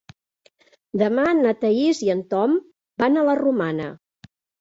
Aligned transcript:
Demà 1.01 1.25
na 1.39 1.51
Thaís 1.63 1.99
i 2.05 2.09
en 2.13 2.23
Tom 2.31 2.55
van 3.03 3.21
a 3.21 3.27
la 3.29 3.37
Romana. 3.43 3.87